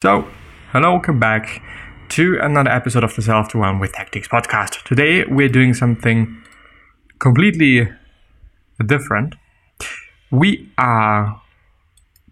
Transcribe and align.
So, 0.00 0.28
hello, 0.70 0.92
welcome 0.92 1.18
back 1.18 1.60
to 2.10 2.38
another 2.40 2.70
episode 2.70 3.02
of 3.02 3.16
the 3.16 3.20
Self 3.20 3.48
to 3.48 3.58
One 3.58 3.80
with 3.80 3.94
Tactics 3.94 4.28
podcast. 4.28 4.84
Today 4.84 5.24
we're 5.24 5.48
doing 5.48 5.74
something 5.74 6.40
completely 7.18 7.88
different. 8.86 9.34
We 10.30 10.70
are 10.78 11.42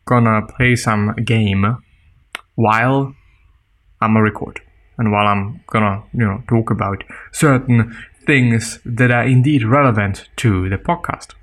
gonna 0.05 0.47
play 0.47 0.77
some 0.77 1.17
game 1.25 1.79
while 2.55 3.17
I'm 4.01 4.17
a 4.17 4.23
record 4.23 4.61
and 4.97 5.11
while 5.11 5.27
I'm 5.27 5.65
gonna, 5.67 6.05
you 6.13 6.25
know, 6.25 6.45
talk 6.49 6.71
about 6.71 7.03
certain 7.33 7.97
things 8.25 8.79
that 8.85 9.11
are 9.11 9.25
indeed 9.25 9.65
relevant 9.65 10.29
to 10.37 10.69
the 10.69 10.79
podcast. 10.79 11.35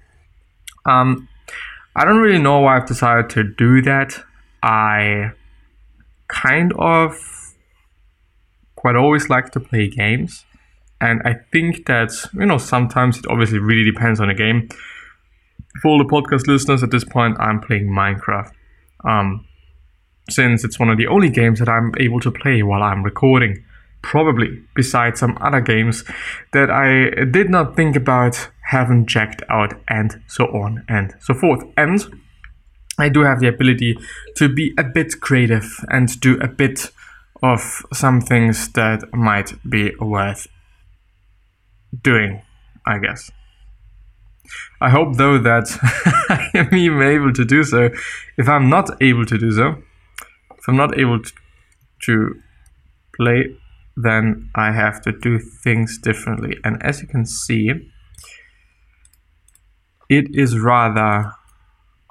Um, 0.85 1.27
I 1.97 2.05
don't 2.05 2.19
really 2.19 2.41
know 2.41 2.61
why 2.61 2.77
I've 2.77 2.87
decided 2.87 3.29
to 3.31 3.43
do 3.43 3.81
that. 3.81 4.23
I 4.63 5.33
kind 6.33 6.73
of 6.77 7.17
quite 8.75 8.95
always 8.95 9.29
like 9.29 9.51
to 9.51 9.59
play 9.59 9.87
games. 9.87 10.45
And 10.99 11.21
I 11.25 11.35
think 11.51 11.85
that, 11.85 12.11
you 12.33 12.45
know, 12.45 12.57
sometimes 12.57 13.17
it 13.17 13.25
obviously 13.29 13.59
really 13.59 13.83
depends 13.89 14.19
on 14.19 14.29
the 14.29 14.33
game. 14.33 14.69
For 15.81 15.89
all 15.89 15.97
the 15.97 16.05
podcast 16.05 16.47
listeners 16.47 16.83
at 16.83 16.91
this 16.91 17.03
point, 17.03 17.37
I'm 17.39 17.59
playing 17.59 17.87
Minecraft. 17.87 18.51
Um, 19.05 19.45
since 20.29 20.63
it's 20.63 20.79
one 20.79 20.89
of 20.89 20.97
the 20.97 21.07
only 21.07 21.29
games 21.29 21.59
that 21.59 21.69
I'm 21.69 21.93
able 21.99 22.19
to 22.21 22.31
play 22.31 22.63
while 22.63 22.81
I'm 22.81 23.03
recording. 23.03 23.63
Probably, 24.01 24.61
besides 24.75 25.19
some 25.19 25.37
other 25.39 25.61
games 25.61 26.03
that 26.51 26.69
I 26.69 27.23
did 27.25 27.49
not 27.49 27.75
think 27.75 27.95
about, 27.95 28.49
haven't 28.65 29.07
checked 29.07 29.41
out, 29.49 29.73
and 29.87 30.21
so 30.27 30.45
on 30.45 30.83
and 30.89 31.15
so 31.19 31.33
forth. 31.33 31.63
And 31.77 32.05
I 32.97 33.09
do 33.09 33.21
have 33.21 33.39
the 33.39 33.47
ability 33.47 33.97
to 34.35 34.49
be 34.49 34.73
a 34.77 34.83
bit 34.83 35.19
creative 35.19 35.83
and 35.89 36.19
do 36.19 36.39
a 36.39 36.47
bit 36.47 36.91
of 37.41 37.83
some 37.91 38.21
things 38.21 38.71
that 38.73 39.13
might 39.13 39.53
be 39.69 39.93
worth 39.99 40.47
doing, 42.01 42.41
I 42.85 42.99
guess. 42.99 43.31
I 44.79 44.89
hope 44.89 45.17
though 45.17 45.39
that 45.39 45.67
I 46.29 46.49
am 46.53 46.73
even 46.73 47.01
able 47.01 47.33
to 47.33 47.45
do 47.45 47.63
so. 47.63 47.89
If 48.37 48.47
I'm 48.47 48.69
not 48.69 49.01
able 49.01 49.25
to 49.25 49.37
do 49.37 49.51
so, 49.51 49.81
if 50.57 50.67
I'm 50.67 50.77
not 50.77 50.97
able 50.97 51.19
to, 52.03 52.41
play, 53.15 53.55
then 53.95 54.49
I 54.55 54.71
have 54.71 55.01
to 55.03 55.11
do 55.11 55.37
things 55.37 55.99
differently. 55.99 56.57
And 56.63 56.81
as 56.81 57.01
you 57.01 57.07
can 57.07 57.25
see, 57.25 57.69
it 60.09 60.35
is 60.35 60.57
rather 60.57 61.31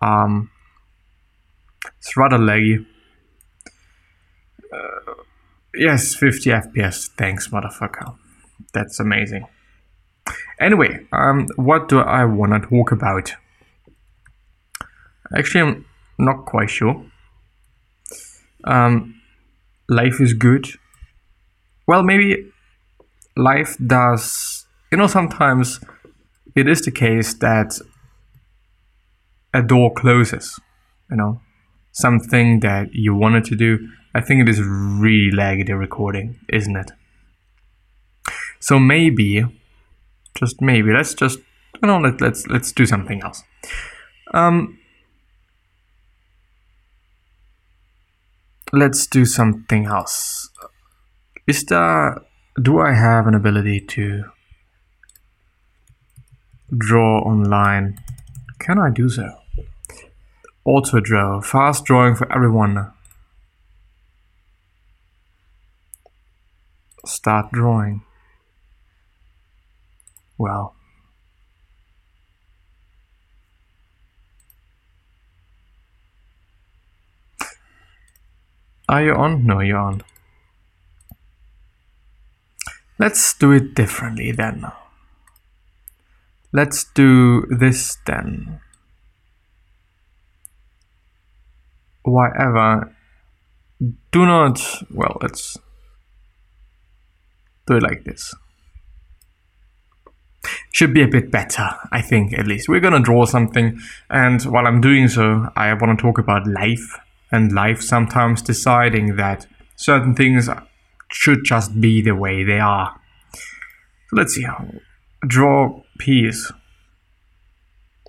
um, 0.00 0.50
it's 2.02 2.16
rather 2.16 2.36
laggy. 2.36 2.84
Uh, 4.72 5.14
yes, 5.72 6.16
50 6.16 6.50
FPS. 6.50 7.08
Thanks, 7.16 7.46
motherfucker. 7.48 8.16
That's 8.72 8.98
amazing. 8.98 9.46
Anyway, 10.60 11.06
um, 11.12 11.46
what 11.54 11.88
do 11.88 12.00
I 12.00 12.24
want 12.24 12.60
to 12.60 12.68
talk 12.68 12.90
about? 12.90 13.34
Actually, 15.36 15.60
I'm 15.60 15.84
not 16.18 16.44
quite 16.44 16.70
sure. 16.70 17.04
Um, 18.64 19.20
life 19.88 20.20
is 20.20 20.34
good. 20.34 20.66
Well, 21.86 22.02
maybe 22.02 22.50
life 23.36 23.76
does. 23.84 24.66
You 24.90 24.98
know, 24.98 25.06
sometimes 25.06 25.78
it 26.56 26.68
is 26.68 26.82
the 26.82 26.90
case 26.90 27.32
that 27.34 27.78
a 29.54 29.62
door 29.62 29.92
closes. 29.94 30.58
You 31.08 31.16
know, 31.16 31.40
something 31.92 32.60
that 32.60 32.94
you 32.94 33.14
wanted 33.14 33.44
to 33.44 33.56
do, 33.56 33.88
I 34.14 34.20
think 34.20 34.40
it 34.42 34.48
is 34.48 34.60
really 34.60 35.30
laggy 35.30 35.66
the 35.66 35.76
recording, 35.76 36.38
isn't 36.48 36.76
it? 36.76 36.90
So 38.60 38.78
maybe, 38.78 39.44
just 40.34 40.60
maybe, 40.60 40.92
let's 40.92 41.14
just 41.14 41.38
you 41.82 41.88
know 41.88 41.98
let, 41.98 42.20
let's 42.20 42.46
let's 42.46 42.72
do 42.72 42.86
something 42.86 43.22
else. 43.22 43.42
Um, 44.32 44.78
let's 48.72 49.06
do 49.06 49.24
something 49.24 49.86
else. 49.86 50.50
Is 51.46 51.64
there? 51.64 52.22
Do 52.60 52.80
I 52.80 52.92
have 52.92 53.26
an 53.26 53.34
ability 53.34 53.80
to 53.80 54.24
draw 56.76 57.20
online? 57.20 57.98
Can 58.58 58.78
I 58.78 58.90
do 58.90 59.08
so? 59.08 59.41
Auto 60.64 61.00
draw, 61.00 61.40
fast 61.40 61.84
drawing 61.84 62.14
for 62.14 62.32
everyone. 62.32 62.92
Start 67.04 67.50
drawing. 67.52 68.02
Well. 70.38 70.76
Are 78.88 79.02
you 79.02 79.14
on? 79.14 79.44
No, 79.46 79.60
you're 79.60 79.78
on. 79.78 80.02
Let's 82.98 83.34
do 83.34 83.50
it 83.50 83.74
differently 83.74 84.30
then. 84.30 84.70
Let's 86.52 86.84
do 86.84 87.46
this 87.50 87.96
then. 88.06 88.60
Whatever. 92.04 92.94
Do 94.12 94.26
not 94.26 94.60
well 94.90 95.18
let's 95.20 95.58
do 97.66 97.76
it 97.76 97.82
like 97.82 98.04
this. 98.04 98.34
Should 100.72 100.94
be 100.94 101.02
a 101.02 101.08
bit 101.08 101.30
better 101.30 101.68
i 101.92 102.00
think 102.00 102.32
at 102.38 102.46
least. 102.46 102.68
We're 102.68 102.80
gonna 102.80 103.00
draw 103.00 103.24
something 103.24 103.78
and 104.10 104.42
while 104.42 104.66
i'm 104.66 104.80
doing 104.80 105.08
so 105.08 105.48
i 105.56 105.72
want 105.74 105.98
to 105.98 106.02
talk 106.02 106.18
about 106.18 106.46
life 106.46 106.98
and 107.30 107.52
life 107.52 107.80
sometimes 107.80 108.42
deciding 108.42 109.16
that 109.16 109.46
certain 109.76 110.14
things 110.14 110.48
should 111.10 111.44
just 111.44 111.80
be 111.80 112.02
the 112.02 112.14
way 112.14 112.44
they 112.44 112.58
are. 112.58 112.98
So 114.08 114.16
let's 114.16 114.34
see. 114.34 114.42
How. 114.42 114.66
draw 115.26 115.82
peas. 115.98 116.52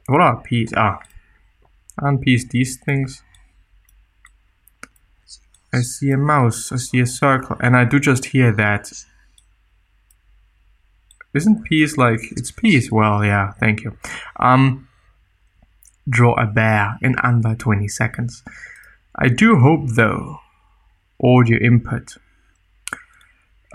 What 0.08 0.22
are 0.22 0.42
peas? 0.42 0.74
Ah 0.76 1.00
and 1.98 2.22
peas 2.22 2.48
these 2.50 2.78
things 2.78 3.24
I 5.74 5.82
see 5.82 6.12
a 6.12 6.18
mouse, 6.18 6.72
I 6.72 6.76
see 6.78 7.00
a 7.00 7.08
circle, 7.08 7.58
and 7.60 7.76
I 7.76 7.84
do 7.84 8.00
just 8.00 8.26
hear 8.26 8.52
that. 8.54 8.92
Isn't 11.34 11.64
peace 11.64 11.98
like, 11.98 12.20
it's 12.32 12.52
peace? 12.52 12.92
Well, 12.92 13.26
yeah, 13.26 13.54
thank 13.54 13.84
you. 13.84 13.98
Um, 14.40 14.88
draw 16.08 16.36
a 16.36 16.46
bear 16.46 17.00
in 17.02 17.16
under 17.24 17.56
20 17.56 17.88
seconds. 17.88 18.44
I 19.16 19.30
do 19.30 19.58
hope 19.58 19.90
though, 19.96 20.40
audio 21.24 21.58
input. 21.58 22.18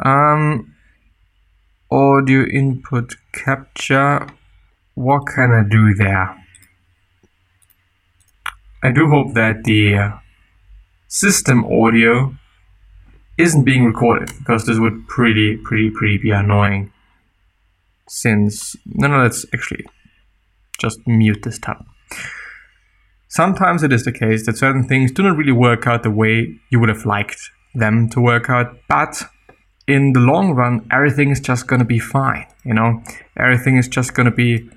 Um, 0.04 0.74
audio 1.90 2.44
input 2.44 3.16
capture. 3.32 4.28
What 4.94 5.26
can 5.26 5.50
I 5.50 5.64
do 5.68 5.94
there? 5.94 6.44
I 8.84 8.92
do 8.92 9.08
hope 9.08 9.34
that 9.34 9.64
the 9.64 9.96
uh, 9.96 10.10
system 11.08 11.64
audio 11.64 12.34
isn't 13.38 13.64
being 13.64 13.84
recorded 13.84 14.30
because 14.38 14.66
this 14.66 14.78
would 14.78 15.08
pretty, 15.08 15.56
pretty, 15.56 15.90
pretty 15.90 16.18
be 16.18 16.30
annoying. 16.30 16.92
Since, 18.08 18.76
no, 18.86 19.08
no, 19.08 19.22
let's 19.22 19.44
actually 19.52 19.84
just 20.78 20.98
mute 21.06 21.42
this 21.42 21.58
tab. 21.58 21.84
Sometimes 23.28 23.82
it 23.82 23.92
is 23.92 24.04
the 24.04 24.12
case 24.12 24.46
that 24.46 24.56
certain 24.56 24.88
things 24.88 25.12
do 25.12 25.22
not 25.22 25.36
really 25.36 25.52
work 25.52 25.86
out 25.86 26.02
the 26.02 26.10
way 26.10 26.58
you 26.70 26.80
would 26.80 26.88
have 26.88 27.04
liked 27.04 27.50
them 27.74 28.08
to 28.10 28.20
work 28.20 28.48
out, 28.48 28.76
but 28.88 29.22
in 29.86 30.12
the 30.12 30.20
long 30.20 30.52
run, 30.52 30.86
everything 30.90 31.30
is 31.30 31.40
just 31.40 31.66
going 31.66 31.80
to 31.80 31.84
be 31.84 31.98
fine, 31.98 32.46
you 32.64 32.74
know? 32.74 33.02
Everything 33.36 33.76
is 33.76 33.88
just 33.88 34.14
going 34.14 34.24
to 34.24 34.34
be 34.34 34.68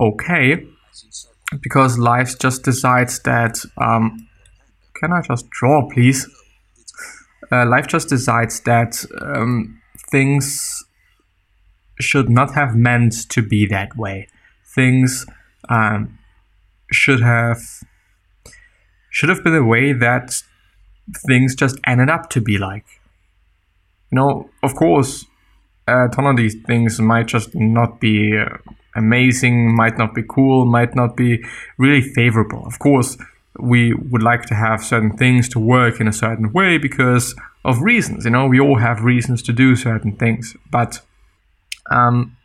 okay 0.00 0.66
because 1.62 1.98
life 1.98 2.38
just 2.38 2.64
decides 2.64 3.20
that 3.20 3.64
um, 3.78 4.28
can 5.00 5.12
I 5.12 5.22
just 5.22 5.48
draw, 5.48 5.88
please? 5.88 6.28
Uh, 7.50 7.66
life 7.66 7.86
just 7.86 8.08
decides 8.08 8.60
that 8.60 9.04
um, 9.20 9.80
things 10.10 10.84
should 11.98 12.28
not 12.28 12.54
have 12.54 12.76
meant 12.76 13.28
to 13.30 13.42
be 13.42 13.66
that 13.66 13.96
way. 13.96 14.28
Things 14.74 15.26
um, 15.68 16.18
should 16.92 17.20
have 17.20 17.60
should 19.08 19.28
have 19.28 19.42
been 19.42 19.54
the 19.54 19.64
way 19.64 19.92
that 19.92 20.42
things 21.26 21.56
just 21.56 21.78
ended 21.86 22.08
up 22.08 22.30
to 22.30 22.40
be 22.40 22.58
like. 22.58 22.86
You 24.12 24.16
know, 24.16 24.50
of 24.62 24.74
course, 24.74 25.26
a 25.88 26.08
ton 26.12 26.26
of 26.26 26.36
these 26.36 26.54
things 26.66 27.00
might 27.00 27.26
just 27.26 27.54
not 27.54 28.00
be 28.00 28.38
uh, 28.38 28.58
amazing, 28.94 29.74
might 29.74 29.98
not 29.98 30.14
be 30.14 30.22
cool, 30.28 30.66
might 30.66 30.94
not 30.94 31.16
be 31.16 31.44
really 31.78 32.02
favorable. 32.02 32.64
Of 32.66 32.78
course, 32.78 33.16
we 33.58 33.94
would 33.94 34.22
like 34.22 34.42
to 34.46 34.54
have 34.54 34.84
certain 34.84 35.16
things 35.16 35.48
to 35.50 35.58
work 35.58 36.00
in 36.00 36.06
a 36.06 36.12
certain 36.12 36.52
way 36.52 36.78
because 36.78 37.34
of 37.64 37.80
reasons. 37.80 38.24
You 38.24 38.30
know, 38.30 38.46
we 38.46 38.60
all 38.60 38.78
have 38.78 39.02
reasons 39.02 39.42
to 39.42 39.52
do 39.52 39.76
certain 39.76 40.16
things, 40.16 40.56
but 40.70 41.00
um, 41.90 42.36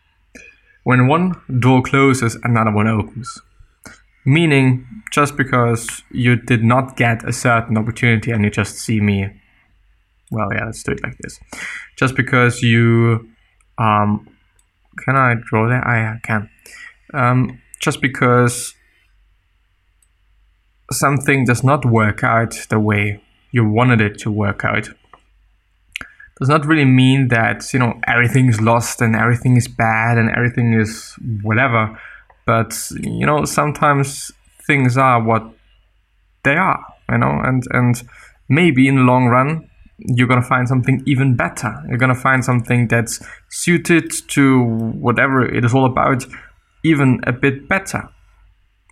when 0.83 1.07
one 1.07 1.35
door 1.59 1.81
closes, 1.81 2.37
another 2.43 2.71
one 2.71 2.87
opens. 2.87 3.39
Meaning, 4.25 4.87
just 5.11 5.37
because 5.37 6.01
you 6.11 6.35
did 6.35 6.63
not 6.63 6.97
get 6.97 7.27
a 7.27 7.31
certain 7.31 7.77
opportunity 7.77 8.31
and 8.31 8.43
you 8.43 8.49
just 8.49 8.77
see 8.77 8.99
me, 8.99 9.29
well, 10.31 10.47
yeah, 10.51 10.65
let's 10.65 10.81
do 10.81 10.91
it 10.91 11.03
like 11.03 11.17
this. 11.19 11.39
Just 11.95 12.15
because 12.15 12.63
you, 12.63 13.29
um, 13.77 14.27
can 15.03 15.15
I 15.15 15.35
draw 15.43 15.69
that? 15.69 15.85
I 15.85 16.19
can. 16.23 16.49
Um, 17.13 17.61
just 17.79 18.01
because 18.01 18.73
something 20.91 21.45
does 21.45 21.63
not 21.63 21.85
work 21.85 22.23
out 22.23 22.55
the 22.69 22.79
way 22.79 23.21
you 23.51 23.67
wanted 23.67 24.01
it 24.01 24.17
to 24.19 24.31
work 24.31 24.63
out 24.63 24.89
does 26.39 26.49
not 26.49 26.65
really 26.65 26.85
mean 26.85 27.29
that 27.29 27.73
you 27.73 27.79
know 27.79 27.99
everything 28.07 28.47
is 28.47 28.61
lost 28.61 29.01
and 29.01 29.15
everything 29.15 29.55
is 29.55 29.67
bad 29.67 30.17
and 30.17 30.29
everything 30.35 30.73
is 30.73 31.15
whatever 31.41 31.99
but 32.45 32.77
you 33.01 33.25
know 33.25 33.45
sometimes 33.45 34.31
things 34.67 34.97
are 34.97 35.23
what 35.23 35.43
they 36.43 36.55
are 36.55 36.85
you 37.09 37.17
know 37.17 37.39
and 37.43 37.63
and 37.71 38.03
maybe 38.49 38.87
in 38.87 38.95
the 38.95 39.01
long 39.01 39.27
run 39.27 39.67
you're 39.97 40.27
going 40.27 40.41
to 40.41 40.47
find 40.47 40.67
something 40.67 41.01
even 41.05 41.35
better. 41.35 41.73
You're 41.87 41.97
going 41.97 42.13
to 42.13 42.19
find 42.19 42.43
something 42.43 42.87
that's 42.87 43.25
suited 43.49 44.11
to 44.29 44.63
whatever 44.63 45.45
it 45.45 45.63
is 45.63 45.73
all 45.73 45.85
about 45.85 46.25
even 46.83 47.19
a 47.25 47.31
bit 47.31 47.67
better 47.67 48.09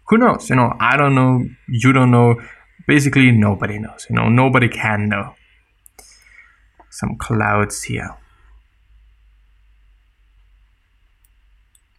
who 0.08 0.18
knows? 0.18 0.50
You 0.50 0.56
know, 0.56 0.74
I 0.80 0.98
don't 0.98 1.16
know, 1.16 1.44
you 1.68 1.94
don't 1.94 2.12
know. 2.12 2.42
Basically, 2.88 3.32
nobody 3.32 3.80
knows. 3.80 4.06
You 4.10 4.16
know, 4.16 4.30
nobody 4.30 4.68
can 4.68 5.08
know. 5.08 5.36
Some 6.90 7.18
clouds 7.18 7.84
here. 7.84 8.18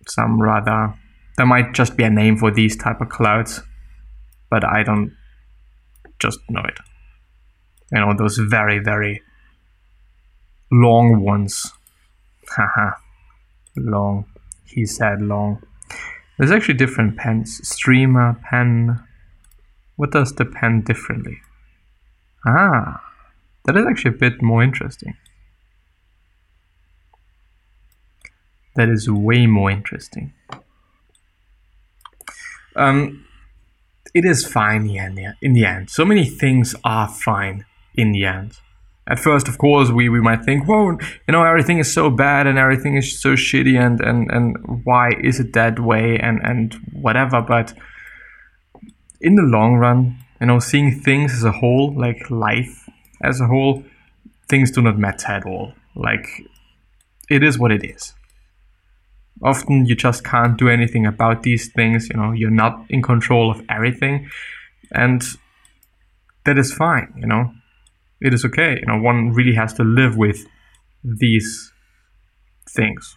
Some 0.09 0.41
rather. 0.41 0.95
There 1.37 1.47
might 1.47 1.73
just 1.73 1.97
be 1.97 2.05
a 2.05 2.11
name 2.11 2.37
for 2.37 2.51
these 2.51 2.77
type 2.77 3.01
of 3.01 3.09
clouds, 3.09 3.63
but 4.51 4.65
I 4.65 4.83
don't 4.83 5.17
just 6.21 6.39
know 6.49 6.63
it. 6.63 6.79
You 7.93 8.01
know, 8.01 8.15
those 8.17 8.37
very, 8.39 8.79
very 8.79 9.23
long 10.71 11.21
ones. 11.21 11.73
Haha. 12.49 12.93
long. 13.77 14.27
He 14.65 14.87
said 14.87 15.23
long. 15.23 15.63
There's 16.37 16.51
actually 16.51 16.75
different 16.75 17.17
pens. 17.17 17.67
Streamer, 17.67 18.41
pen. 18.43 19.01
What 19.97 20.11
does 20.11 20.35
the 20.35 20.45
pen 20.45 20.83
differently? 20.83 21.41
Ah, 22.47 23.03
that 23.65 23.77
is 23.77 23.87
actually 23.87 24.15
a 24.17 24.19
bit 24.19 24.43
more 24.43 24.63
interesting. 24.63 25.17
That 28.77 28.89
is 28.89 29.09
way 29.09 29.47
more 29.47 29.71
interesting. 29.71 30.33
Um, 32.75 33.25
it 34.13 34.25
is 34.25 34.45
fine 34.45 34.83
in 34.83 35.15
the, 35.15 35.25
end, 35.25 35.37
in 35.41 35.53
the 35.53 35.65
end. 35.65 35.91
So 35.91 36.05
many 36.05 36.25
things 36.25 36.75
are 36.85 37.09
fine 37.09 37.65
in 37.95 38.11
the 38.11 38.25
end 38.25 38.59
at 39.07 39.19
first, 39.19 39.49
of 39.49 39.59
course, 39.59 39.91
we, 39.91 40.09
we 40.09 40.21
might 40.21 40.45
think, 40.45 40.67
whoa, 40.67 40.93
you 40.93 41.33
know, 41.33 41.45
everything 41.45 41.79
is 41.79 41.93
so 41.93 42.09
bad 42.09 42.47
and 42.47 42.59
everything 42.59 42.97
is 42.97 43.21
so 43.21 43.35
shitty 43.35 43.79
and, 43.79 44.01
and, 44.01 44.31
and 44.31 44.57
why 44.85 45.11
is 45.23 45.39
it 45.41 45.53
that 45.53 45.79
way 45.79 46.19
and, 46.19 46.41
and 46.43 46.75
whatever. 46.93 47.43
But 47.43 47.75
in 49.21 49.35
the 49.35 49.43
long 49.43 49.75
run, 49.75 50.19
you 50.41 50.47
know, 50.47 50.59
seeing 50.59 51.01
things 51.01 51.35
as 51.35 51.45
a 51.45 51.53
whole, 51.53 51.95
like 51.95 52.31
life 52.31 52.89
as 53.23 53.41
a 53.43 53.47
whole, 53.47 53.85
things 54.49 54.71
do 54.71 54.81
not 54.81 54.99
matter 54.99 55.33
at 55.33 55.45
all. 55.45 55.75
Like, 55.95 56.27
it 57.29 57.43
is 57.43 57.59
what 57.59 57.73
it 57.73 57.85
is. 57.85 58.15
Often 59.43 59.85
you 59.87 59.97
just 59.97 60.25
can't 60.25 60.57
do 60.57 60.69
anything 60.69 61.05
about 61.05 61.43
these 61.43 61.71
things, 61.71 62.09
you 62.09 62.17
know, 62.17 62.33
you're 62.33 62.51
not 62.51 62.87
in 62.89 63.03
control 63.03 63.51
of 63.51 63.63
everything. 63.69 64.31
And 64.93 65.23
that 66.47 66.57
is 66.57 66.73
fine, 66.73 67.13
you 67.19 67.27
know 67.27 67.53
it 68.25 68.33
is 68.33 68.45
okay. 68.47 68.79
You 68.81 68.87
know, 68.87 68.99
one 68.99 69.33
really 69.33 69.55
has 69.55 69.75
to 69.75 69.85
live 69.85 70.17
with 70.17 70.47
these 71.05 71.73
things. 72.69 73.17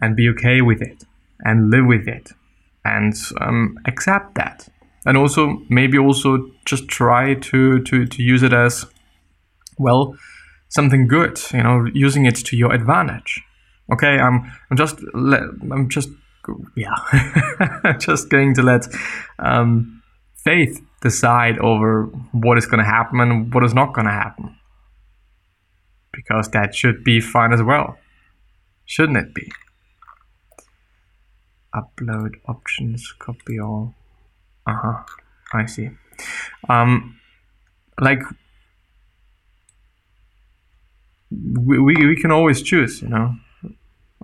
And 0.00 0.14
be 0.14 0.28
okay 0.28 0.60
with 0.60 0.82
it 0.82 1.04
and 1.40 1.70
live 1.70 1.86
with 1.86 2.06
it 2.06 2.32
and 2.84 3.14
um, 3.40 3.78
accept 3.86 4.34
that. 4.34 4.68
And 5.06 5.16
also, 5.16 5.62
maybe 5.70 5.98
also 5.98 6.50
just 6.66 6.88
try 6.88 7.34
to, 7.34 7.82
to, 7.82 8.06
to 8.06 8.22
use 8.22 8.42
it 8.42 8.52
as, 8.52 8.86
well, 9.78 10.16
something 10.68 11.06
good, 11.08 11.40
you 11.52 11.62
know, 11.62 11.86
using 11.92 12.26
it 12.26 12.36
to 12.36 12.56
your 12.56 12.72
advantage. 12.72 13.42
Okay, 13.92 14.18
I'm, 14.18 14.50
I'm 14.70 14.76
just, 14.76 14.98
I'm 15.14 15.88
just, 15.88 16.08
yeah, 16.76 17.96
just 17.98 18.28
going 18.28 18.54
to 18.54 18.62
let 18.62 18.86
um, 19.38 20.02
faith 20.44 20.80
decide 21.00 21.58
over 21.58 22.04
what 22.32 22.58
is 22.58 22.66
going 22.66 22.82
to 22.82 22.90
happen 22.90 23.20
and 23.20 23.52
what 23.52 23.64
is 23.64 23.74
not 23.74 23.94
going 23.94 24.06
to 24.06 24.12
happen. 24.12 24.56
Because 26.12 26.48
that 26.50 26.74
should 26.74 27.02
be 27.02 27.20
fine 27.20 27.52
as 27.52 27.62
well. 27.62 27.98
Shouldn't 28.84 29.18
it 29.18 29.34
be? 29.34 29.50
Upload 31.74 32.34
options, 32.46 33.12
copy 33.18 33.58
all. 33.58 33.94
Uh 34.66 34.76
huh. 34.82 35.02
I 35.52 35.66
see. 35.66 35.90
Um, 36.68 37.18
like 38.00 38.20
we, 41.30 41.78
we, 41.78 41.94
we 42.06 42.16
can 42.16 42.30
always 42.30 42.62
choose, 42.62 43.02
you 43.02 43.08
know. 43.08 43.34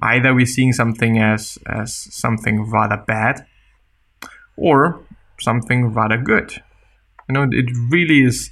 Either 0.02 0.32
we're 0.32 0.46
seeing 0.46 0.72
something 0.72 1.19
as 1.19 1.58
as 1.67 1.94
something 1.94 2.70
rather 2.70 2.96
bad, 2.96 3.44
or 4.56 5.00
something 5.40 5.92
rather 5.92 6.16
good. 6.16 6.62
You 7.28 7.34
know, 7.34 7.48
it 7.50 7.70
really 7.90 8.25
is 8.25 8.50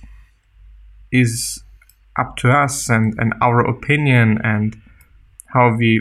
is 1.11 1.62
up 2.19 2.37
to 2.37 2.50
us 2.50 2.90
and, 2.90 3.14
and 3.19 3.32
our 3.40 3.61
opinion 3.61 4.38
and 4.43 4.76
how 5.46 5.75
we 5.75 6.00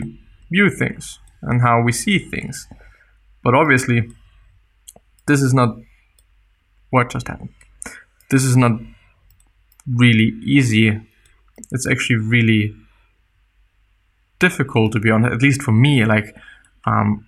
view 0.50 0.68
things 0.68 1.18
and 1.42 1.62
how 1.62 1.80
we 1.80 1.92
see 1.92 2.18
things. 2.18 2.66
But 3.42 3.54
obviously, 3.54 4.10
this 5.26 5.40
is 5.40 5.54
not 5.54 5.76
what 6.90 7.10
just 7.10 7.28
happened. 7.28 7.50
This 8.30 8.44
is 8.44 8.56
not 8.56 8.72
really 9.86 10.34
easy. 10.44 11.00
It's 11.70 11.86
actually 11.86 12.16
really 12.16 12.74
difficult 14.38 14.92
to 14.92 15.00
be 15.00 15.10
honest, 15.10 15.34
at 15.34 15.42
least 15.42 15.62
for 15.62 15.72
me. 15.72 16.04
Like, 16.04 16.34
um, 16.84 17.26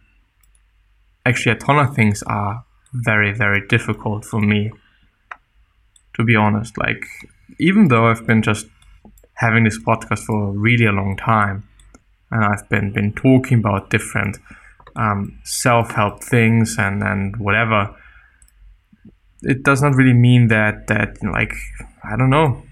actually, 1.24 1.52
a 1.52 1.58
ton 1.58 1.78
of 1.78 1.94
things 1.94 2.22
are 2.24 2.64
very, 2.92 3.32
very 3.32 3.66
difficult 3.66 4.24
for 4.24 4.40
me, 4.40 4.72
to 6.14 6.24
be 6.24 6.36
honest. 6.36 6.76
Like, 6.78 7.04
even 7.58 7.88
though 7.88 8.06
I've 8.06 8.26
been 8.26 8.42
just 8.42 8.66
having 9.34 9.64
this 9.64 9.78
podcast 9.78 10.24
for 10.24 10.52
really 10.52 10.86
a 10.86 10.92
long 10.92 11.16
time, 11.16 11.68
and 12.30 12.44
I've 12.44 12.68
been 12.68 12.92
been 12.92 13.12
talking 13.12 13.58
about 13.58 13.90
different 13.90 14.38
um, 14.96 15.38
self 15.44 15.92
help 15.92 16.22
things 16.22 16.76
and 16.78 17.02
and 17.02 17.36
whatever, 17.36 17.94
it 19.42 19.62
does 19.62 19.82
not 19.82 19.94
really 19.94 20.12
mean 20.12 20.48
that 20.48 20.86
that 20.88 21.22
like 21.22 21.54
I 22.04 22.16
don't 22.16 22.30
know. 22.30 22.62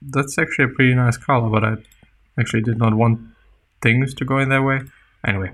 That's 0.00 0.38
actually 0.38 0.66
a 0.66 0.68
pretty 0.68 0.94
nice 0.94 1.16
color, 1.16 1.50
but 1.50 1.64
I 1.64 1.76
actually 2.38 2.62
did 2.62 2.78
not 2.78 2.94
want 2.94 3.20
things 3.82 4.14
to 4.14 4.24
go 4.24 4.38
in 4.38 4.48
that 4.50 4.62
way. 4.62 4.80
Anyway, 5.26 5.50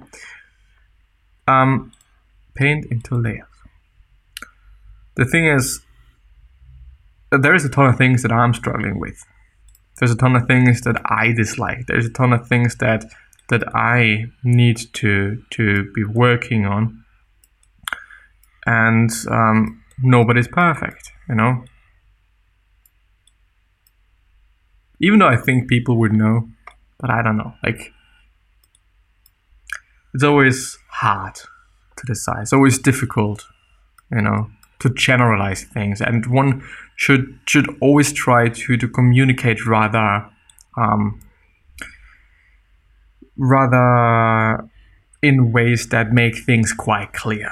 um, 1.48 1.92
paint 2.54 2.86
into 2.90 3.14
layers. 3.16 3.46
The 5.16 5.24
thing 5.24 5.46
is, 5.46 5.80
there 7.30 7.54
is 7.54 7.64
a 7.64 7.68
ton 7.68 7.86
of 7.86 7.96
things 7.96 8.22
that 8.22 8.32
I'm 8.32 8.54
struggling 8.54 8.98
with. 8.98 9.24
There's 9.98 10.10
a 10.10 10.16
ton 10.16 10.34
of 10.34 10.46
things 10.46 10.80
that 10.82 11.00
I 11.06 11.32
dislike. 11.32 11.86
There's 11.86 12.06
a 12.06 12.10
ton 12.10 12.32
of 12.32 12.48
things 12.48 12.76
that 12.76 13.04
that 13.48 13.74
I 13.74 14.26
need 14.42 14.78
to 14.94 15.42
to 15.50 15.92
be 15.92 16.04
working 16.04 16.66
on. 16.66 17.04
And 18.66 19.10
um, 19.30 19.82
nobody's 20.02 20.48
perfect, 20.48 21.12
you 21.28 21.34
know. 21.34 21.64
Even 25.00 25.18
though 25.18 25.28
I 25.28 25.36
think 25.36 25.68
people 25.68 25.98
would 25.98 26.12
know, 26.12 26.48
but 26.98 27.10
I 27.10 27.20
don't 27.22 27.36
know. 27.36 27.52
Like, 27.62 27.92
it's 30.14 30.24
always 30.24 30.78
hard 30.88 31.38
to 31.96 32.06
decide. 32.06 32.42
It's 32.42 32.52
always 32.52 32.78
difficult, 32.78 33.44
you 34.10 34.22
know, 34.22 34.50
to 34.80 34.90
generalize 34.90 35.64
things, 35.64 36.00
and 36.00 36.26
one 36.26 36.62
should 36.96 37.38
should 37.46 37.66
always 37.80 38.12
try 38.12 38.48
to 38.48 38.76
to 38.76 38.88
communicate 38.88 39.66
rather 39.66 40.28
um, 40.76 41.20
rather 43.36 44.68
in 45.22 45.52
ways 45.52 45.88
that 45.88 46.12
make 46.12 46.36
things 46.44 46.72
quite 46.72 47.12
clear. 47.12 47.50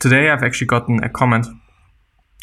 Today, 0.00 0.30
I've 0.30 0.42
actually 0.42 0.66
gotten 0.66 1.02
a 1.04 1.08
comment. 1.08 1.46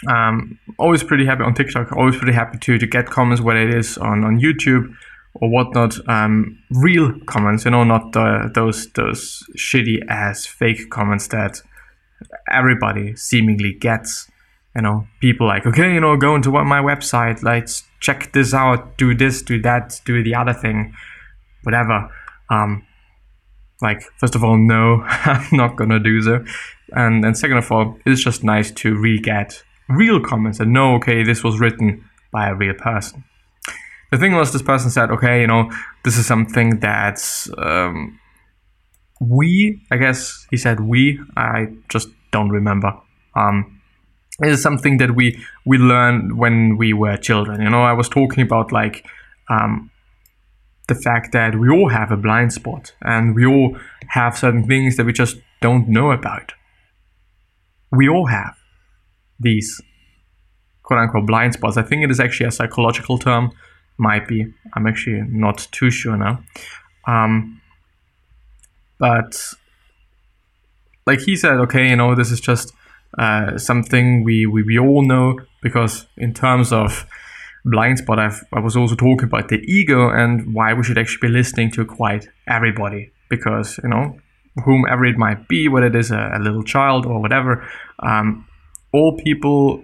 Um, 0.08 0.60
always 0.78 1.04
pretty 1.04 1.26
happy 1.26 1.44
on 1.44 1.56
TikTok. 1.56 1.92
Always 1.92 2.18
pretty 2.18 2.34
happy 2.34 2.58
to 2.60 2.78
to 2.78 2.88
get 2.88 3.08
comments, 3.08 3.42
whether 3.42 3.62
it 3.62 3.74
is 3.74 3.98
on 3.98 4.24
on 4.24 4.40
YouTube 4.40 4.94
or 5.42 5.50
whatnot. 5.50 5.98
Um, 6.10 6.62
real 6.72 7.20
comments, 7.26 7.66
you 7.66 7.72
know, 7.72 7.84
not 7.84 8.12
the, 8.14 8.52
those 8.54 8.90
those 8.94 9.44
shitty 9.58 10.06
ass 10.08 10.46
fake 10.46 10.90
comments 10.90 11.28
that 11.28 11.62
everybody 12.52 13.16
seemingly 13.16 13.74
gets. 13.74 14.30
You 14.76 14.84
know, 14.84 15.08
people 15.22 15.48
like, 15.48 15.66
okay, 15.66 15.92
you 15.94 16.00
know, 16.00 16.16
go 16.18 16.36
into 16.36 16.52
my 16.52 16.80
website, 16.82 17.42
let's 17.42 17.84
check 18.00 18.32
this 18.34 18.54
out, 18.54 18.98
do 18.98 19.16
this, 19.16 19.42
do 19.42 19.60
that, 19.64 20.00
do 20.06 20.24
the 20.24 20.36
other 20.36 20.54
thing, 20.54 20.94
whatever. 21.64 22.12
Um, 22.52 22.86
like, 23.82 24.04
first 24.18 24.36
of 24.36 24.44
all, 24.44 24.56
no, 24.56 25.02
I'm 25.08 25.48
not 25.52 25.78
gonna 25.78 26.00
do 26.00 26.22
so. 26.22 26.46
And 26.92 27.26
and 27.26 27.36
second 27.36 27.58
of 27.58 27.72
all, 27.72 27.98
it's 28.06 28.24
just 28.24 28.44
nice 28.44 28.70
to 28.72 28.96
really 28.96 29.20
get 29.20 29.64
real 29.90 30.20
comments 30.20 30.60
and 30.60 30.74
know, 30.74 30.96
okay, 30.96 31.24
this 31.24 31.44
was 31.44 31.60
written 31.60 32.08
by 32.32 32.50
a 32.50 32.56
real 32.56 32.74
person. 32.74 33.24
The 34.12 34.18
thing 34.18 34.36
was, 34.36 34.54
this 34.54 34.62
person 34.62 34.90
said, 34.90 35.12
okay, 35.12 35.42
you 35.42 35.48
know, 35.48 35.70
this 36.04 36.18
is 36.18 36.26
something 36.26 36.80
that's 36.80 37.50
um, 37.58 38.20
we, 39.20 39.82
I 39.92 39.98
guess 39.98 40.48
he 40.50 40.58
said 40.58 40.80
we, 40.80 41.20
I 41.36 41.68
just 41.90 42.10
don't 42.32 42.50
remember. 42.50 42.94
Um, 43.36 43.82
it 44.40 44.50
is 44.50 44.62
something 44.62 44.98
that 44.98 45.16
we 45.16 45.44
we 45.66 45.78
learned 45.78 46.38
when 46.38 46.78
we 46.78 46.94
were 46.94 47.18
children. 47.18 47.62
You 47.62 47.70
know, 47.70 47.84
I 47.84 47.94
was 47.94 48.08
talking 48.08 48.44
about 48.44 48.72
like 48.72 49.06
um, 49.50 49.90
the 50.88 50.96
fact 50.96 51.32
that 51.34 51.60
we 51.60 51.70
all 51.70 51.90
have 51.90 52.12
a 52.12 52.18
blind 52.18 52.54
spot 52.54 52.94
and 53.02 53.36
we 53.36 53.46
all 53.46 53.78
have 54.10 54.38
certain 54.38 54.68
things 54.68 54.96
that 54.98 55.06
we 55.06 55.14
just 55.14 55.38
don't 55.62 55.90
know 55.90 56.12
about. 56.12 56.54
We 57.92 58.08
all 58.08 58.28
have 58.28 58.56
these 59.40 59.82
quote 60.84 61.00
unquote 61.00 61.26
blind 61.26 61.54
spots. 61.54 61.78
I 61.78 61.82
think 61.82 62.04
it 62.04 62.12
is 62.12 62.20
actually 62.20 62.48
a 62.48 62.52
psychological 62.52 63.18
term, 63.18 63.52
might 63.98 64.28
be. 64.28 64.54
I'm 64.74 64.88
actually 64.88 65.22
not 65.30 65.68
too 65.72 65.90
sure 65.90 66.18
now. 66.18 66.44
Um, 67.06 67.62
but 69.00 69.54
like 71.06 71.20
he 71.20 71.36
said, 71.36 71.58
okay, 71.60 71.90
you 71.90 71.96
know, 71.96 72.16
this 72.16 72.32
is 72.32 72.40
just 72.40 72.74
uh, 73.18 73.58
something 73.58 74.24
we, 74.24 74.46
we, 74.46 74.64
we 74.64 74.78
all 74.78 75.02
know 75.02 75.40
because 75.62 76.06
in 76.18 76.34
terms 76.34 76.72
of 76.72 77.06
blind 77.66 78.00
spot, 78.00 78.20
I've, 78.20 78.44
I 78.54 78.60
was 78.60 78.76
also 78.76 78.96
talking 78.96 79.26
about 79.26 79.50
the 79.50 79.60
ego 79.60 80.10
and 80.10 80.54
why 80.54 80.74
we 80.74 80.84
should 80.84 80.98
actually 80.98 81.28
be 81.28 81.34
listening 81.34 81.72
to 81.72 81.86
quite 81.86 82.28
everybody 82.48 83.12
because 83.30 83.80
you 83.84 83.90
know 83.90 84.18
whomever 84.66 85.06
it 85.06 85.18
might 85.18 85.48
be, 85.48 85.68
whether 85.68 85.88
it 85.88 85.96
is 85.96 86.12
a, 86.12 86.32
a 86.34 86.40
little 86.40 86.64
child 86.64 87.06
or 87.06 87.22
whatever, 87.22 87.68
um, 88.00 88.48
all 88.92 89.18
people 89.18 89.84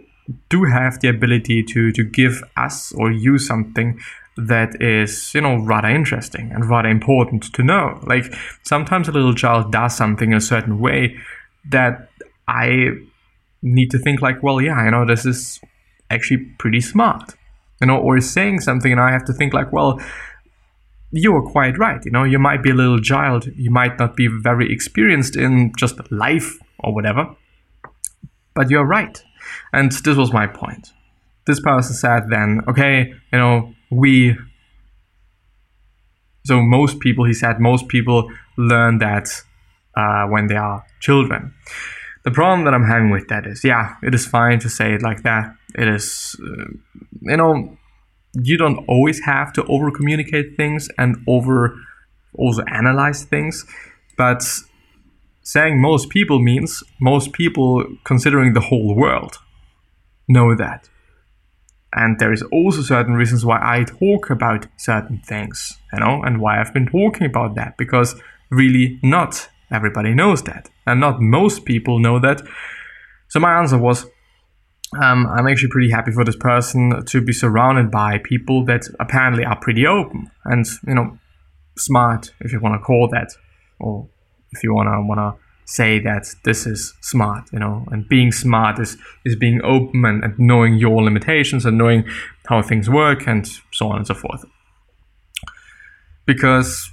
do 0.50 0.64
have 0.66 1.00
the 1.00 1.08
ability 1.08 1.64
to 1.64 1.92
to 1.92 2.04
give 2.04 2.44
us 2.58 2.92
or 2.94 3.12
you 3.12 3.38
something 3.38 4.00
that 4.36 4.82
is 4.82 5.34
you 5.34 5.42
know 5.42 5.58
rather 5.58 5.90
interesting 5.90 6.52
and 6.52 6.70
rather 6.70 6.90
important 6.90 7.44
to 7.54 7.64
know 7.64 8.00
like 8.08 8.26
sometimes 8.64 9.08
a 9.08 9.12
little 9.12 9.36
child 9.36 9.72
does 9.72 9.96
something 9.96 10.32
in 10.32 10.38
a 10.38 10.42
certain 10.42 10.80
way 10.80 11.16
that 11.70 12.10
i 12.48 12.90
need 13.64 13.90
to 13.92 13.98
think 13.98 14.22
like, 14.22 14.44
well, 14.44 14.62
yeah, 14.62 14.84
you 14.86 14.92
know, 14.92 15.06
this 15.06 15.26
is 15.26 15.60
actually 16.10 16.46
pretty 16.60 16.82
smart, 16.82 17.34
you 17.82 17.88
know, 17.88 17.98
or 17.98 18.20
saying 18.20 18.60
something, 18.60 18.92
and 18.92 19.02
I 19.02 19.12
have 19.12 19.26
to 19.26 19.34
think 19.34 19.54
like, 19.54 19.72
well, 19.72 20.00
you 21.12 21.34
are 21.36 21.42
quite 21.42 21.78
right. 21.78 22.04
You 22.04 22.12
know, 22.12 22.24
you 22.24 22.40
might 22.40 22.62
be 22.62 22.72
a 22.72 22.76
little 22.76 23.00
child, 23.00 23.48
you 23.56 23.72
might 23.72 23.98
not 23.98 24.16
be 24.16 24.28
very 24.28 24.72
experienced 24.72 25.36
in 25.36 25.72
just 25.78 26.00
life 26.12 26.58
or 26.80 26.94
whatever, 26.94 27.36
but 28.56 28.70
you're 28.70 28.86
right. 28.86 29.24
And 29.72 29.92
this 29.92 30.18
was 30.18 30.32
my 30.34 30.48
point. 30.48 30.92
This 31.46 31.60
person 31.60 31.96
said 31.96 32.24
then, 32.30 32.62
okay, 32.68 33.14
you 33.32 33.40
know, 33.40 33.74
we. 33.92 34.36
So 36.46 36.62
most 36.62 37.00
people, 37.00 37.26
he 37.26 37.34
said, 37.34 37.60
most 37.60 37.88
people 37.88 38.30
learn 38.58 39.00
that 39.00 39.30
uh, 39.96 40.26
when 40.28 40.48
they 40.48 40.56
are 40.56 40.86
children. 41.00 41.54
The 42.24 42.32
problem 42.32 42.64
that 42.66 42.74
I'm 42.74 42.86
having 42.86 43.12
with 43.12 43.28
that 43.28 43.46
is, 43.46 43.64
yeah, 43.64 43.96
it 44.02 44.14
is 44.14 44.26
fine 44.26 44.60
to 44.60 44.70
say 44.70 44.94
it 44.94 45.02
like 45.02 45.24
that. 45.24 45.56
It 45.76 45.88
is, 45.88 46.40
uh, 46.42 46.66
you 47.22 47.38
know, 47.38 47.78
you 48.34 48.58
don't 48.58 48.84
always 48.88 49.24
have 49.26 49.54
to 49.54 49.66
over 49.66 49.92
communicate 49.92 50.58
things 50.58 50.90
and 50.98 51.18
over 51.28 51.76
also 52.36 52.64
analyze 52.68 53.26
things, 53.26 53.66
but 54.18 54.44
saying 55.44 55.82
most 55.82 56.10
people 56.10 56.40
means 56.40 56.84
most 57.00 57.34
people 57.34 57.86
considering 58.04 58.54
the 58.54 58.62
whole 58.62 58.96
world 58.96 59.38
know 60.28 60.56
that. 60.56 60.90
And 61.96 62.18
there 62.18 62.34
is 62.34 62.42
also 62.52 62.82
certain 62.82 63.14
reasons 63.14 63.46
why 63.46 63.60
I 63.62 63.84
talk 63.84 64.30
about 64.30 64.66
certain 64.78 65.20
things, 65.20 65.78
you 65.92 66.00
know, 66.00 66.24
and 66.24 66.42
why 66.42 66.60
I've 66.60 66.74
been 66.74 66.88
talking 66.88 67.28
about 67.28 67.56
that 67.56 67.78
because 67.78 68.16
really 68.50 69.00
not 69.04 69.48
everybody 69.72 70.14
knows 70.14 70.42
that, 70.44 70.70
and 70.88 71.00
not 71.00 71.22
most 71.22 71.66
people 71.66 72.00
know 72.00 72.20
that. 72.20 72.42
So 73.28 73.40
my 73.40 73.60
answer 73.60 73.78
was, 73.78 74.06
um, 75.02 75.28
I'm 75.28 75.48
actually 75.48 75.70
pretty 75.70 75.92
happy 75.92 76.12
for 76.12 76.24
this 76.24 76.36
person 76.36 77.04
to 77.06 77.22
be 77.22 77.34
surrounded 77.34 77.92
by 77.92 78.20
people 78.20 78.66
that 78.66 78.84
apparently 79.00 79.44
are 79.44 79.60
pretty 79.60 79.86
open 79.86 80.30
and 80.46 80.66
you 80.88 80.94
know 80.94 81.18
smart, 81.78 82.32
if 82.40 82.52
you 82.52 82.60
want 82.60 82.80
to 82.80 82.84
call 82.84 83.08
that, 83.12 83.30
or 83.80 84.08
if 84.56 84.64
you 84.64 84.74
wanna 84.74 85.02
wanna 85.02 85.36
say 85.66 86.00
that 86.00 86.28
this 86.44 86.66
is 86.68 86.94
smart, 87.02 87.52
you 87.52 87.60
know, 87.60 87.86
and 87.92 88.08
being 88.08 88.32
smart 88.32 88.80
is 88.80 88.98
is 89.26 89.36
being 89.36 89.62
open 89.64 90.06
and, 90.06 90.24
and 90.24 90.38
knowing 90.38 90.76
your 90.76 91.02
limitations 91.04 91.66
and 91.66 91.78
knowing 91.78 92.04
how 92.48 92.62
things 92.62 92.90
work 92.90 93.28
and 93.28 93.48
so 93.72 93.90
on 93.90 93.98
and 93.98 94.08
so 94.08 94.14
forth. 94.14 94.44
Because, 96.26 96.90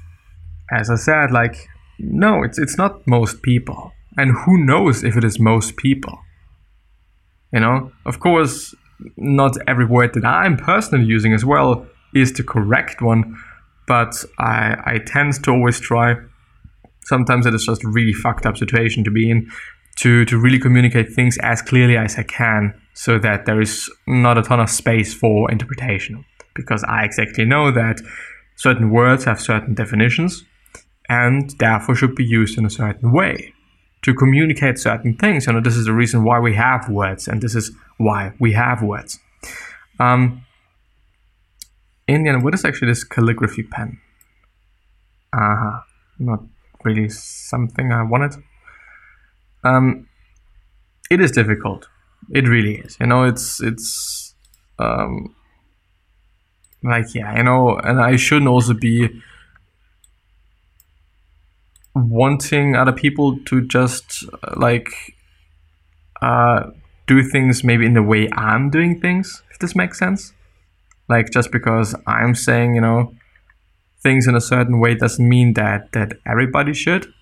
as 0.70 0.90
I 0.90 0.96
said, 0.96 1.30
like 1.30 1.68
no, 1.98 2.42
it's 2.42 2.58
it's 2.58 2.78
not 2.78 3.06
most 3.06 3.42
people. 3.42 3.92
And 4.16 4.32
who 4.32 4.64
knows 4.64 5.04
if 5.04 5.16
it 5.16 5.24
is 5.24 5.38
most 5.38 5.76
people? 5.76 6.18
You 7.52 7.60
know, 7.60 7.92
of 8.06 8.20
course, 8.20 8.74
not 9.16 9.56
every 9.66 9.84
word 9.84 10.14
that 10.14 10.24
I'm 10.24 10.56
personally 10.56 11.06
using 11.06 11.32
as 11.32 11.44
well 11.44 11.86
is 12.14 12.32
the 12.32 12.42
correct 12.42 13.02
one, 13.02 13.36
but 13.86 14.24
I 14.38 14.76
I 14.84 14.98
tend 14.98 15.42
to 15.44 15.50
always 15.50 15.80
try. 15.80 16.16
Sometimes 17.04 17.46
it 17.46 17.54
is 17.54 17.64
just 17.64 17.84
a 17.84 17.88
really 17.88 18.12
fucked 18.12 18.46
up 18.46 18.56
situation 18.56 19.04
to 19.04 19.10
be 19.10 19.30
in, 19.30 19.50
to 19.96 20.24
to 20.26 20.38
really 20.38 20.58
communicate 20.58 21.12
things 21.12 21.38
as 21.42 21.62
clearly 21.62 21.96
as 21.96 22.16
I 22.18 22.22
can, 22.22 22.74
so 22.94 23.18
that 23.18 23.46
there 23.46 23.60
is 23.60 23.90
not 24.06 24.38
a 24.38 24.42
ton 24.42 24.60
of 24.60 24.70
space 24.70 25.12
for 25.14 25.50
interpretation. 25.50 26.24
Because 26.54 26.84
I 26.84 27.04
exactly 27.04 27.44
know 27.44 27.70
that 27.72 28.00
certain 28.56 28.90
words 28.90 29.24
have 29.24 29.40
certain 29.40 29.74
definitions, 29.74 30.44
and 31.08 31.50
therefore 31.58 31.94
should 31.94 32.14
be 32.14 32.24
used 32.24 32.58
in 32.58 32.64
a 32.64 32.70
certain 32.70 33.12
way 33.12 33.54
to 34.02 34.14
communicate 34.14 34.78
certain 34.78 35.16
things. 35.16 35.46
You 35.46 35.54
know, 35.54 35.60
this 35.60 35.76
is 35.76 35.86
the 35.86 35.92
reason 35.92 36.24
why 36.24 36.38
we 36.38 36.54
have 36.54 36.88
words, 36.88 37.28
and 37.28 37.42
this 37.42 37.54
is 37.54 37.72
why 37.98 38.32
we 38.38 38.52
have 38.52 38.82
words. 38.82 39.18
Um, 39.98 40.44
Indian, 42.06 42.42
what 42.42 42.54
is 42.54 42.64
actually 42.64 42.88
this 42.88 43.04
calligraphy 43.04 43.62
pen? 43.62 44.00
Uh 45.32 45.56
huh. 45.56 45.80
Not 46.18 46.40
really 46.84 47.08
something 47.08 47.92
I 47.92 48.02
wanted. 48.02 48.42
Um, 49.64 50.08
it 51.10 51.20
is 51.20 51.30
difficult. 51.32 51.88
It 52.30 52.46
really 52.46 52.76
is. 52.76 52.96
You 53.00 53.06
know, 53.06 53.24
it's 53.24 53.60
it's 53.60 54.34
um, 54.78 55.34
like 56.82 57.14
yeah, 57.14 57.36
you 57.36 57.42
know, 57.42 57.76
and 57.76 58.00
I 58.00 58.16
shouldn't 58.16 58.48
also 58.48 58.74
be 58.74 59.20
wanting 61.94 62.76
other 62.76 62.92
people 62.92 63.38
to 63.46 63.66
just 63.66 64.24
uh, 64.42 64.54
like 64.56 64.88
uh, 66.22 66.70
do 67.06 67.22
things 67.22 67.64
maybe 67.64 67.86
in 67.86 67.94
the 67.94 68.02
way 68.02 68.28
I'm 68.32 68.70
doing 68.70 69.00
things, 69.00 69.42
if 69.50 69.58
this 69.58 69.74
makes 69.74 69.98
sense. 69.98 70.32
Like 71.08 71.30
just 71.32 71.50
because 71.50 71.94
I'm 72.06 72.34
saying, 72.34 72.76
you 72.76 72.80
know, 72.80 73.14
things 74.02 74.26
in 74.26 74.34
a 74.34 74.40
certain 74.40 74.80
way 74.80 74.94
doesn't 74.94 75.28
mean 75.28 75.54
that 75.54 75.92
that 75.92 76.14
everybody 76.26 76.74
should. 76.74 77.12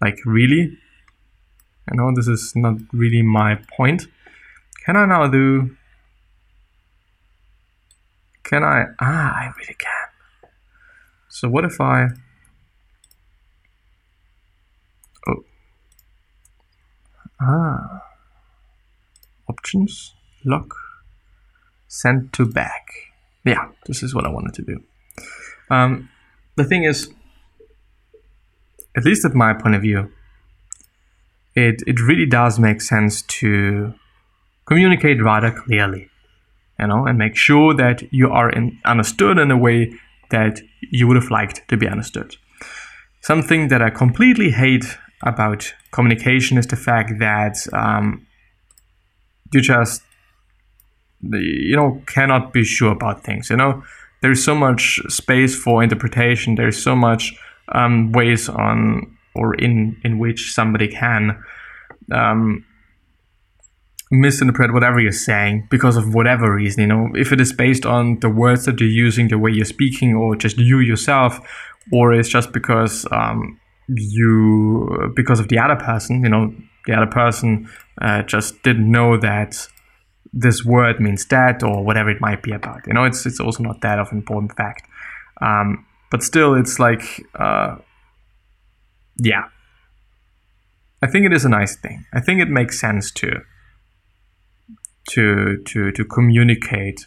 Like 0.00 0.18
really? 0.24 0.78
You 1.90 1.96
know, 1.96 2.12
this 2.14 2.28
is 2.28 2.54
not 2.56 2.76
really 2.92 3.22
my 3.22 3.58
point. 3.76 4.06
Can 4.84 4.96
I 4.96 5.06
now 5.06 5.28
do 5.28 5.76
can 8.44 8.62
I 8.62 8.84
ah 9.00 9.32
I 9.34 9.52
really 9.58 9.74
can. 9.78 10.50
So 11.28 11.48
what 11.48 11.64
if 11.64 11.80
I 11.80 12.08
Oh. 15.28 15.44
Ah. 17.40 18.02
Options, 19.48 20.14
lock, 20.44 20.74
send 21.86 22.32
to 22.32 22.46
back. 22.46 22.88
Yeah, 23.44 23.68
this 23.86 24.02
is 24.02 24.14
what 24.14 24.24
I 24.26 24.28
wanted 24.28 24.54
to 24.54 24.62
do. 24.62 24.82
Um, 25.70 26.08
the 26.56 26.64
thing 26.64 26.84
is, 26.84 27.10
at 28.96 29.04
least 29.04 29.24
at 29.24 29.34
my 29.34 29.52
point 29.52 29.74
of 29.74 29.82
view, 29.82 30.10
it, 31.54 31.82
it 31.86 32.00
really 32.00 32.26
does 32.26 32.58
make 32.58 32.80
sense 32.80 33.22
to 33.22 33.94
communicate 34.66 35.22
rather 35.22 35.50
clearly, 35.50 36.10
you 36.78 36.86
know, 36.86 37.06
and 37.06 37.18
make 37.18 37.36
sure 37.36 37.74
that 37.74 38.12
you 38.12 38.30
are 38.30 38.50
in, 38.50 38.78
understood 38.84 39.38
in 39.38 39.50
a 39.50 39.56
way 39.56 39.94
that 40.30 40.60
you 40.80 41.06
would 41.06 41.16
have 41.16 41.30
liked 41.30 41.66
to 41.68 41.76
be 41.76 41.88
understood. 41.88 42.36
Something 43.20 43.68
that 43.68 43.82
I 43.82 43.90
completely 43.90 44.50
hate 44.50 44.98
about 45.22 45.74
communication 45.92 46.58
is 46.58 46.66
the 46.66 46.76
fact 46.76 47.18
that 47.18 47.56
um, 47.72 48.26
you 49.52 49.60
just 49.60 50.02
you 51.22 51.74
know 51.76 52.02
cannot 52.06 52.52
be 52.52 52.64
sure 52.64 52.92
about 52.92 53.24
things. 53.24 53.50
You 53.50 53.56
know, 53.56 53.82
there's 54.26 54.44
so 54.44 54.56
much 54.56 54.98
space 55.06 55.54
for 55.54 55.84
interpretation. 55.84 56.56
There's 56.56 56.82
so 56.82 56.96
much 56.96 57.32
um, 57.68 58.10
ways 58.10 58.48
on 58.48 59.16
or 59.36 59.54
in 59.54 60.00
in 60.02 60.18
which 60.18 60.52
somebody 60.52 60.88
can 60.88 61.40
um, 62.10 62.64
misinterpret 64.10 64.72
whatever 64.72 64.98
you're 64.98 65.12
saying 65.12 65.68
because 65.70 65.96
of 65.96 66.12
whatever 66.12 66.52
reason. 66.52 66.80
You 66.80 66.88
know, 66.88 67.08
if 67.14 67.30
it 67.30 67.40
is 67.40 67.52
based 67.52 67.86
on 67.86 68.18
the 68.18 68.28
words 68.28 68.64
that 68.64 68.80
you're 68.80 68.98
using, 69.06 69.28
the 69.28 69.38
way 69.38 69.52
you're 69.52 69.64
speaking, 69.64 70.16
or 70.16 70.34
just 70.34 70.58
you 70.58 70.80
yourself, 70.80 71.38
or 71.92 72.12
it's 72.12 72.28
just 72.28 72.52
because 72.52 73.06
um, 73.12 73.60
you 73.86 75.12
because 75.14 75.38
of 75.38 75.46
the 75.46 75.58
other 75.60 75.76
person. 75.76 76.24
You 76.24 76.30
know, 76.30 76.52
the 76.86 76.94
other 76.94 77.12
person 77.22 77.70
uh, 78.02 78.22
just 78.22 78.60
didn't 78.64 78.90
know 78.90 79.16
that 79.18 79.68
this 80.36 80.64
word 80.64 81.00
means 81.00 81.24
that 81.26 81.62
or 81.62 81.82
whatever 81.82 82.10
it 82.10 82.20
might 82.20 82.42
be 82.42 82.52
about. 82.52 82.86
You 82.86 82.92
know, 82.92 83.04
it's 83.04 83.24
it's 83.24 83.40
also 83.40 83.62
not 83.62 83.80
that 83.80 83.98
of 83.98 84.12
an 84.12 84.18
important 84.18 84.54
fact. 84.54 84.86
Um, 85.40 85.86
but 86.10 86.22
still, 86.22 86.54
it's 86.54 86.78
like, 86.78 87.22
uh, 87.34 87.76
yeah. 89.16 89.44
I 91.02 91.06
think 91.06 91.26
it 91.26 91.32
is 91.32 91.44
a 91.44 91.48
nice 91.48 91.76
thing. 91.76 92.04
I 92.12 92.20
think 92.20 92.40
it 92.40 92.48
makes 92.48 92.78
sense 92.80 93.10
to 93.12 93.40
to 95.10 95.62
to 95.64 95.92
to 95.92 96.04
communicate 96.04 97.06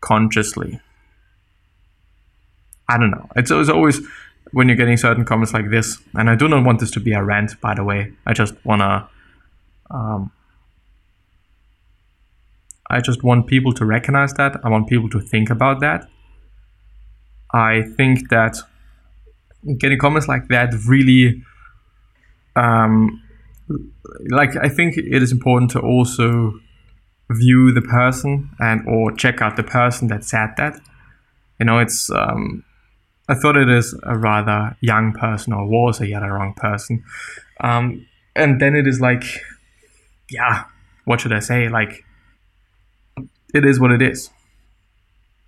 consciously. 0.00 0.80
I 2.88 2.98
don't 2.98 3.10
know. 3.10 3.28
It's, 3.36 3.50
it's 3.50 3.68
always 3.68 4.00
when 4.52 4.68
you're 4.68 4.76
getting 4.76 4.96
certain 4.96 5.24
comments 5.24 5.52
like 5.52 5.70
this, 5.70 5.98
and 6.14 6.30
I 6.30 6.36
do 6.36 6.48
not 6.48 6.64
want 6.64 6.80
this 6.80 6.90
to 6.92 7.00
be 7.00 7.12
a 7.12 7.22
rant, 7.22 7.60
by 7.60 7.74
the 7.74 7.84
way. 7.84 8.12
I 8.26 8.32
just 8.32 8.54
wanna, 8.64 9.08
um, 9.90 10.30
I 12.90 13.00
just 13.00 13.22
want 13.22 13.46
people 13.46 13.72
to 13.74 13.84
recognize 13.84 14.32
that. 14.34 14.56
I 14.64 14.68
want 14.68 14.88
people 14.88 15.10
to 15.10 15.20
think 15.20 15.50
about 15.50 15.80
that. 15.80 16.08
I 17.52 17.82
think 17.96 18.30
that 18.30 18.56
getting 19.78 19.98
comments 19.98 20.28
like 20.28 20.48
that 20.48 20.74
really, 20.86 21.42
um, 22.56 23.22
like 24.28 24.56
I 24.56 24.68
think 24.68 24.96
it 24.96 25.22
is 25.22 25.32
important 25.32 25.70
to 25.72 25.80
also 25.80 26.58
view 27.30 27.72
the 27.72 27.82
person 27.82 28.50
and 28.58 28.86
or 28.88 29.12
check 29.12 29.42
out 29.42 29.56
the 29.56 29.62
person 29.62 30.08
that 30.08 30.24
said 30.24 30.50
that. 30.56 30.80
You 31.60 31.66
know, 31.66 31.78
it's 31.78 32.10
um, 32.10 32.64
I 33.28 33.34
thought 33.34 33.56
it 33.56 33.68
is 33.68 33.94
a 34.04 34.16
rather 34.16 34.76
young 34.80 35.12
person 35.12 35.52
or 35.52 35.66
was 35.66 36.00
a 36.00 36.04
rather 36.04 36.28
young 36.28 36.54
person. 36.54 37.04
Um, 37.60 38.06
and 38.34 38.60
then 38.60 38.74
it 38.74 38.86
is 38.86 39.00
like, 39.00 39.24
yeah, 40.30 40.64
what 41.04 41.20
should 41.20 41.32
I 41.32 41.40
say? 41.40 41.68
Like, 41.68 42.04
it 43.54 43.64
is 43.64 43.80
what 43.80 43.90
it 43.90 44.02
is. 44.02 44.30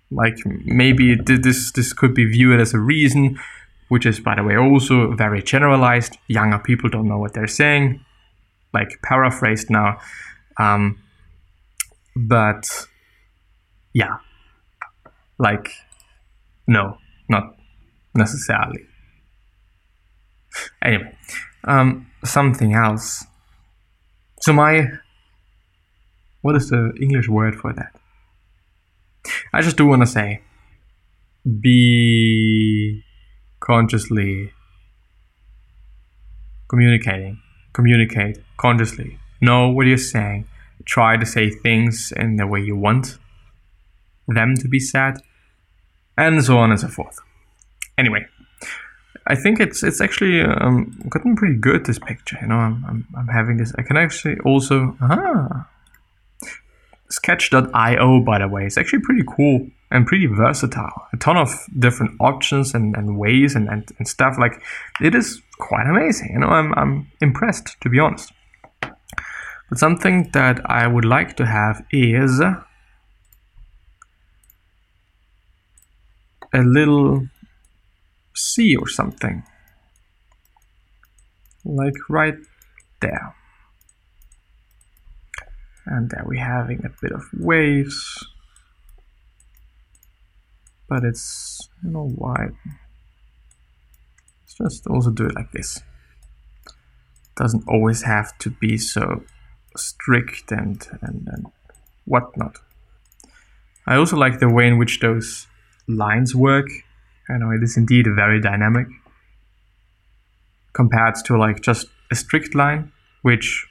Like 0.09 0.35
maybe 0.45 1.15
this 1.15 1.71
this 1.71 1.93
could 1.93 2.13
be 2.13 2.25
viewed 2.25 2.59
as 2.59 2.73
a 2.73 2.79
reason, 2.79 3.39
which 3.87 4.05
is 4.05 4.19
by 4.19 4.35
the 4.35 4.43
way 4.43 4.57
also 4.57 5.13
very 5.13 5.41
generalized. 5.41 6.17
Younger 6.27 6.59
people 6.59 6.89
don't 6.89 7.07
know 7.07 7.17
what 7.17 7.33
they're 7.33 7.47
saying, 7.47 8.03
like 8.73 9.01
paraphrased 9.03 9.69
now. 9.69 9.99
Um, 10.57 10.99
but 12.15 12.67
yeah, 13.93 14.17
like 15.39 15.71
no, 16.67 16.97
not 17.29 17.55
necessarily. 18.15 18.85
Anyway, 20.81 21.15
um, 21.63 22.07
something 22.23 22.73
else. 22.73 23.25
So 24.41 24.53
my, 24.53 24.87
what 26.41 26.55
is 26.55 26.69
the 26.69 26.93
English 26.99 27.27
word 27.27 27.55
for 27.55 27.73
that? 27.73 27.95
I 29.53 29.61
just 29.61 29.77
do 29.77 29.85
want 29.85 30.01
to 30.01 30.07
say, 30.07 30.41
be 31.59 33.03
consciously 33.59 34.51
communicating, 36.67 37.39
communicate 37.73 38.37
consciously, 38.57 39.19
know 39.41 39.69
what 39.69 39.85
you're 39.85 39.97
saying, 39.97 40.47
try 40.85 41.17
to 41.17 41.25
say 41.25 41.49
things 41.49 42.13
in 42.15 42.37
the 42.37 42.47
way 42.47 42.61
you 42.61 42.75
want 42.75 43.17
them 44.27 44.55
to 44.55 44.67
be 44.67 44.79
said, 44.79 45.17
and 46.17 46.43
so 46.43 46.57
on 46.57 46.71
and 46.71 46.79
so 46.79 46.87
forth. 46.87 47.19
Anyway, 47.97 48.25
I 49.27 49.35
think 49.35 49.59
it's 49.59 49.83
it's 49.83 50.01
actually 50.01 50.41
um, 50.41 50.97
gotten 51.09 51.35
pretty 51.35 51.55
good. 51.55 51.85
This 51.85 51.99
picture, 51.99 52.37
you 52.41 52.47
know, 52.47 52.55
I'm, 52.55 52.83
I'm, 52.87 53.07
I'm 53.17 53.27
having 53.27 53.57
this. 53.57 53.73
I 53.77 53.83
can 53.83 53.97
actually 53.97 54.37
also 54.39 54.97
ah, 55.01 55.67
Sketch.io, 57.11 58.21
by 58.21 58.39
the 58.39 58.47
way, 58.47 58.65
is 58.65 58.77
actually 58.77 59.01
pretty 59.01 59.23
cool 59.27 59.67
and 59.91 60.07
pretty 60.07 60.25
versatile. 60.25 61.07
A 61.13 61.17
ton 61.17 61.37
of 61.37 61.53
different 61.77 62.15
options 62.19 62.73
and, 62.73 62.95
and 62.95 63.17
ways 63.17 63.55
and, 63.55 63.67
and, 63.67 63.91
and 63.97 64.07
stuff. 64.07 64.37
Like 64.39 64.61
it 65.01 65.13
is 65.13 65.41
quite 65.59 65.87
amazing. 65.87 66.31
You 66.33 66.39
know, 66.39 66.47
I'm 66.47 66.73
I'm 66.75 67.11
impressed 67.21 67.75
to 67.81 67.89
be 67.89 67.99
honest. 67.99 68.31
But 68.81 69.77
something 69.77 70.29
that 70.33 70.59
I 70.69 70.87
would 70.87 71.05
like 71.05 71.35
to 71.37 71.45
have 71.45 71.85
is 71.91 72.39
a 72.41 72.65
little 76.53 77.27
sea 78.35 78.75
or 78.75 78.87
something. 78.87 79.43
Like 81.63 81.93
right 82.09 82.35
there. 83.01 83.35
And 85.91 86.09
there 86.09 86.23
we're 86.25 86.41
having 86.41 86.85
a 86.85 86.89
bit 87.01 87.11
of 87.11 87.25
waves. 87.33 88.25
But 90.87 91.03
it's, 91.03 91.69
you 91.83 91.89
know, 91.91 92.07
why. 92.15 92.51
Let's 94.41 94.57
just 94.57 94.87
also 94.87 95.11
do 95.11 95.25
it 95.25 95.35
like 95.35 95.51
this. 95.51 95.81
Doesn't 97.35 97.65
always 97.67 98.03
have 98.03 98.37
to 98.37 98.49
be 98.49 98.77
so 98.77 99.23
strict 99.75 100.53
and, 100.53 100.87
and, 101.01 101.27
and 101.29 101.47
whatnot. 102.05 102.57
I 103.85 103.97
also 103.97 104.15
like 104.15 104.39
the 104.39 104.47
way 104.49 104.67
in 104.67 104.77
which 104.77 105.01
those 105.01 105.47
lines 105.89 106.33
work. 106.33 106.67
I 107.29 107.37
know 107.37 107.51
it 107.51 107.63
is 107.63 107.75
indeed 107.75 108.05
very 108.15 108.39
dynamic 108.39 108.87
compared 110.71 111.15
to 111.25 111.37
like 111.37 111.59
just 111.59 111.87
a 112.11 112.15
strict 112.15 112.55
line, 112.55 112.93
which 113.23 113.67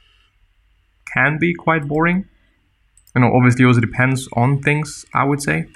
can 1.14 1.38
be 1.38 1.54
quite 1.54 1.86
boring. 1.86 2.26
You 3.14 3.22
know, 3.22 3.34
obviously 3.34 3.64
also 3.64 3.80
depends 3.80 4.28
on 4.34 4.62
things, 4.62 5.04
I 5.12 5.24
would 5.24 5.42
say. 5.42 5.66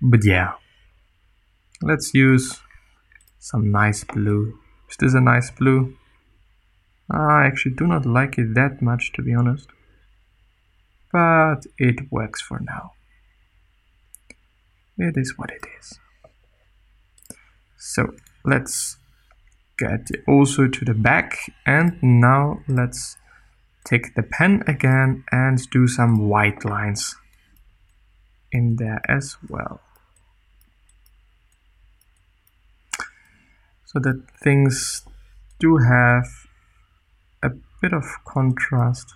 But 0.00 0.24
yeah. 0.24 0.52
Let's 1.82 2.12
use 2.14 2.60
some 3.38 3.70
nice 3.70 4.04
blue. 4.04 4.58
Is 4.90 4.96
this 4.96 5.14
a 5.14 5.20
nice 5.20 5.50
blue? 5.50 5.96
I 7.10 7.46
actually 7.46 7.74
do 7.74 7.86
not 7.86 8.04
like 8.04 8.38
it 8.38 8.54
that 8.54 8.82
much, 8.82 9.12
to 9.14 9.22
be 9.22 9.34
honest. 9.34 9.68
But 11.12 11.60
it 11.78 12.10
works 12.10 12.42
for 12.42 12.60
now. 12.60 12.92
It 14.98 15.16
is 15.16 15.38
what 15.38 15.50
it 15.50 15.64
is. 15.78 15.98
So 17.76 18.14
let's 18.44 18.96
get 19.78 20.08
also 20.26 20.66
to 20.66 20.84
the 20.84 20.94
back 20.94 21.38
and 21.64 21.96
now 22.02 22.60
let's 22.68 23.16
take 23.88 24.14
the 24.14 24.22
pen 24.22 24.62
again 24.66 25.24
and 25.32 25.58
do 25.70 25.88
some 25.88 26.28
white 26.28 26.64
lines 26.64 27.16
in 28.52 28.76
there 28.76 29.00
as 29.08 29.36
well. 29.48 29.80
So 33.86 33.98
that 34.00 34.22
things 34.42 35.02
do 35.58 35.78
have 35.78 36.26
a 37.42 37.50
bit 37.80 37.94
of 37.94 38.04
contrast. 38.26 39.14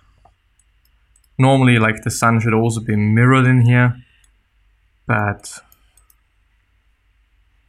Normally 1.37 1.77
like 1.77 2.01
the 2.03 2.11
sun 2.11 2.39
should 2.39 2.53
also 2.53 2.81
be 2.81 2.95
mirrored 2.95 3.45
in 3.45 3.61
here, 3.61 3.95
but 5.07 5.59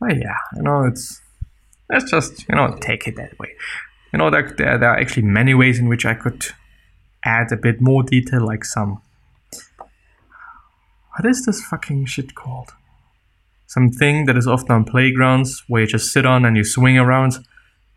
oh 0.00 0.08
yeah, 0.08 0.36
you 0.56 0.62
know, 0.62 0.84
it's 0.84 1.20
let's 1.90 2.10
just 2.10 2.48
you 2.48 2.54
know 2.54 2.76
take 2.80 3.06
it 3.06 3.16
that 3.16 3.38
way. 3.38 3.50
You 4.12 4.18
know, 4.18 4.30
there, 4.30 4.54
there, 4.56 4.78
there 4.78 4.90
are 4.90 4.98
actually 4.98 5.24
many 5.24 5.54
ways 5.54 5.78
in 5.78 5.88
which 5.88 6.06
I 6.06 6.14
could 6.14 6.46
add 7.24 7.52
a 7.52 7.56
bit 7.56 7.80
more 7.80 8.02
detail, 8.02 8.44
like 8.44 8.64
some. 8.64 9.00
What 11.16 11.26
is 11.26 11.46
this 11.46 11.64
fucking 11.64 12.06
shit 12.06 12.34
called? 12.34 12.72
Something 13.66 14.26
that 14.26 14.36
is 14.36 14.46
often 14.46 14.72
on 14.72 14.84
playgrounds 14.84 15.64
where 15.68 15.82
you 15.82 15.86
just 15.86 16.12
sit 16.12 16.26
on 16.26 16.44
and 16.44 16.56
you 16.56 16.64
swing 16.64 16.98
around. 16.98 17.38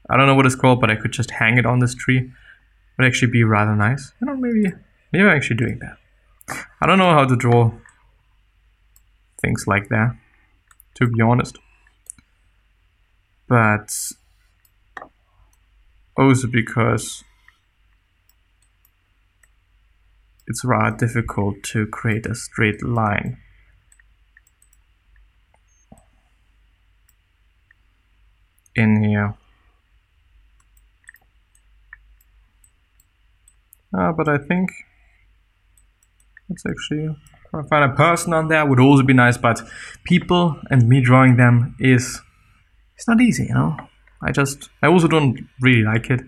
I 0.10 0.18
don't 0.18 0.28
know 0.28 0.36
what 0.36 0.46
it's 0.46 0.56
called, 0.56 0.80
but 0.80 0.90
I 0.90 0.96
could 0.96 1.12
just 1.12 1.32
hang 1.32 1.58
it 1.58 1.66
on 1.66 1.80
this 1.80 1.94
tree. 1.94 2.32
Would 2.98 3.06
actually 3.06 3.32
be 3.32 3.44
rather 3.44 3.76
nice. 3.76 4.14
You 4.22 4.28
know, 4.28 4.36
maybe 4.36 4.74
maybe 5.12 5.24
I'm 5.24 5.36
actually 5.36 5.58
doing 5.58 5.80
that. 5.80 5.98
I 6.82 6.88
don't 6.88 6.98
know 6.98 7.12
how 7.12 7.26
to 7.26 7.36
draw 7.36 7.72
things 9.42 9.66
like 9.68 9.90
that, 9.90 10.16
to 10.96 11.08
be 11.08 11.22
honest. 11.22 11.58
But 13.48 13.94
also 16.18 16.48
because 16.48 17.24
it's 20.48 20.64
rather 20.64 20.96
difficult 20.96 21.62
to 21.64 21.86
create 21.88 22.26
a 22.26 22.36
straight 22.36 22.84
line. 22.84 23.38
in 28.78 29.04
here. 29.04 29.34
Uh, 33.98 34.12
but 34.12 34.30
I 34.30 34.38
think 34.38 34.70
it's 36.50 36.64
actually 36.70 37.06
if 37.06 37.54
I 37.54 37.68
find 37.68 37.92
a 37.92 37.96
person 37.96 38.34
on 38.34 38.48
there 38.48 38.66
would 38.66 38.80
also 38.80 39.04
be 39.04 39.14
nice, 39.14 39.38
but 39.38 39.62
people 40.04 40.60
and 40.70 40.88
me 40.88 41.02
drawing 41.02 41.38
them 41.38 41.76
is 41.80 42.22
it's 42.96 43.08
not 43.08 43.20
easy, 43.20 43.46
you 43.46 43.54
know. 43.54 43.76
I 44.22 44.32
just 44.32 44.70
I 44.82 44.88
also 44.88 45.08
don't 45.08 45.40
really 45.62 45.84
like 45.84 46.10
it. 46.10 46.22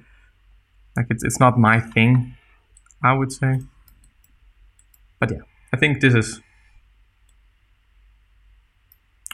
Like 0.97 1.07
it's 1.09 1.23
it's 1.23 1.39
not 1.39 1.59
my 1.59 1.79
thing, 1.79 2.35
I 3.03 3.13
would 3.13 3.31
say. 3.31 3.59
But 5.19 5.31
yeah, 5.31 5.41
I 5.73 5.77
think 5.77 6.01
this 6.01 6.13
is 6.13 6.41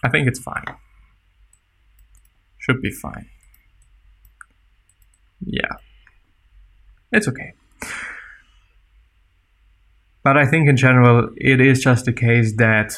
I 0.03 0.09
think 0.09 0.27
it's 0.27 0.39
fine. 0.39 0.65
Should 2.59 2.81
be 2.81 2.91
fine. 2.91 3.27
Yeah. 5.45 5.77
It's 7.11 7.27
okay. 7.27 7.53
But 10.23 10.37
I 10.37 10.45
think 10.45 10.67
in 10.67 10.77
general, 10.77 11.29
it 11.37 11.59
is 11.59 11.81
just 11.81 12.05
the 12.05 12.13
case 12.13 12.55
that 12.57 12.95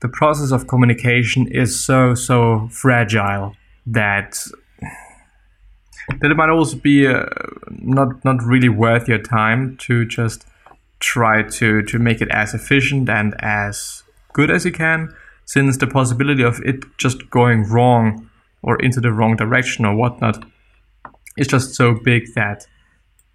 the 0.00 0.08
process 0.08 0.50
of 0.50 0.66
communication 0.66 1.46
is 1.46 1.78
so, 1.78 2.14
so 2.14 2.68
fragile 2.72 3.54
that 3.86 4.46
that 6.20 6.30
it 6.30 6.36
might 6.36 6.50
also 6.50 6.76
be 6.76 7.06
uh, 7.06 7.26
not 7.70 8.24
not 8.24 8.42
really 8.42 8.68
worth 8.68 9.06
your 9.06 9.18
time 9.18 9.76
to 9.78 10.04
just 10.04 10.44
try 11.02 11.42
to 11.42 11.82
to 11.82 11.98
make 11.98 12.20
it 12.20 12.28
as 12.30 12.54
efficient 12.54 13.08
and 13.08 13.34
as 13.40 14.04
good 14.32 14.50
as 14.50 14.64
you 14.64 14.72
can 14.72 15.14
since 15.44 15.76
the 15.76 15.86
possibility 15.86 16.42
of 16.42 16.60
it 16.64 16.84
just 16.96 17.28
going 17.28 17.64
wrong 17.64 18.30
or 18.62 18.80
into 18.80 19.00
the 19.00 19.12
wrong 19.12 19.36
direction 19.36 19.84
or 19.84 19.94
whatnot 19.94 20.44
is 21.36 21.48
just 21.48 21.74
so 21.74 21.94
big 21.94 22.22
that 22.34 22.66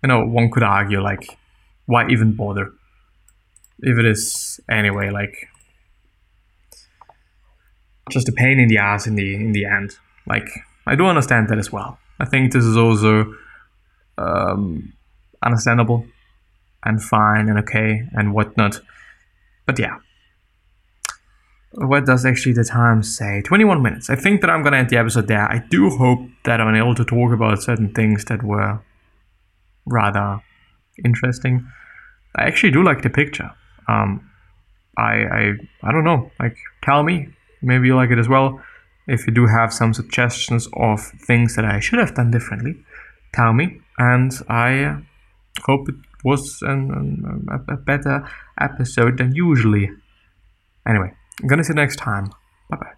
you 0.02 0.08
know 0.08 0.26
one 0.26 0.50
could 0.50 0.64
argue 0.64 1.02
like 1.02 1.38
why 1.86 2.08
even 2.10 2.34
bother? 2.34 2.74
If 3.80 3.98
it 3.98 4.06
is 4.06 4.60
anyway 4.70 5.10
like 5.10 5.48
just 8.12 8.30
a 8.30 8.32
pain 8.32 8.60
in 8.60 8.68
the 8.68 8.78
ass 8.78 9.08
in 9.08 9.16
the 9.16 9.36
in 9.36 9.52
the 9.52 9.66
end. 9.66 9.98
Like 10.26 10.48
i 10.86 10.96
do 10.96 11.06
understand 11.06 11.50
that 11.50 11.58
as 11.58 11.72
well. 11.72 12.00
I 12.20 12.26
think 12.26 12.52
this 12.52 12.64
is 12.64 12.78
also 12.78 13.34
um, 14.18 14.94
understandable 15.44 16.06
and 16.88 17.04
fine 17.04 17.50
and 17.50 17.60
okay 17.60 17.90
and 18.14 18.34
whatnot 18.34 18.80
but 19.66 19.78
yeah 19.80 19.98
what 21.74 22.06
does 22.06 22.26
actually 22.26 22.54
the 22.54 22.64
time 22.64 23.04
say 23.04 23.42
21 23.42 23.82
minutes 23.82 24.10
i 24.10 24.16
think 24.16 24.42
that 24.42 24.50
i'm 24.50 24.64
gonna 24.64 24.78
end 24.78 24.90
the 24.90 24.98
episode 24.98 25.28
there 25.28 25.48
i 25.52 25.62
do 25.70 25.90
hope 25.90 26.20
that 26.46 26.60
i'm 26.62 26.76
able 26.76 26.96
to 26.96 27.06
talk 27.06 27.32
about 27.32 27.62
certain 27.62 27.94
things 27.94 28.26
that 28.26 28.42
were 28.42 28.80
rather 29.86 30.42
interesting 31.06 31.68
i 32.36 32.44
actually 32.46 32.72
do 32.72 32.84
like 32.84 33.02
the 33.04 33.10
picture 33.10 33.52
um, 33.88 34.30
I, 34.98 35.14
I 35.14 35.52
I 35.84 35.92
don't 35.92 36.04
know. 36.04 36.32
Like, 36.40 36.58
tell 36.84 37.04
me. 37.04 37.30
Maybe 37.62 37.88
you 37.88 37.96
like 37.96 38.12
it 38.12 38.20
as 38.20 38.30
well. 38.30 38.62
If 39.08 39.26
you 39.26 39.34
do 39.34 39.48
have 39.48 39.74
some 39.74 39.94
suggestions 39.94 40.68
of 40.74 41.02
things 41.02 41.56
that 41.56 41.66
I 41.66 41.80
should 41.80 42.00
have 42.00 42.14
done 42.14 42.30
differently, 42.30 42.76
tell 43.34 43.54
me. 43.54 43.82
And 43.98 44.32
I 44.50 44.98
hope 45.64 45.90
it 45.90 45.96
was 46.24 46.60
an, 46.62 46.92
an, 46.92 47.48
a 47.70 47.78
better 47.78 48.28
episode 48.60 49.18
than 49.18 49.36
usually. 49.36 49.90
Anyway, 50.88 51.12
I'm 51.42 51.48
gonna 51.48 51.64
see 51.64 51.72
you 51.72 51.76
next 51.76 51.98
time. 51.98 52.28
Bye 52.70 52.78
bye. 52.78 52.97